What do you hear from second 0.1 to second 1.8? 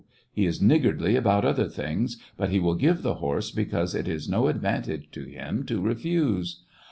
He is niggardly about other